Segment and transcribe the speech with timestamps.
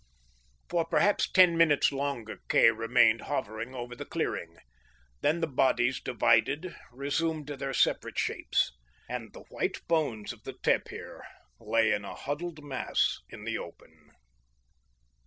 [0.67, 4.57] For perhaps ten minutes longer Kay remained hovering above the clearing.
[5.21, 8.71] Then the bodies divided, resuming their separate shapes.
[9.07, 11.23] And the white bones of the tapir
[11.59, 14.09] lay in a huddled mass in the open.